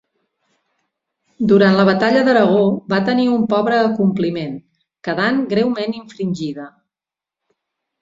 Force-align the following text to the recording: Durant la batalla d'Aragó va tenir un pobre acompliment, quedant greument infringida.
Durant 1.51 1.77
la 1.79 1.85
batalla 1.89 2.23
d'Aragó 2.29 2.65
va 2.95 3.01
tenir 3.11 3.27
un 3.35 3.45
pobre 3.53 3.79
acompliment, 3.93 4.59
quedant 5.11 5.41
greument 5.55 5.97
infringida. 6.05 6.71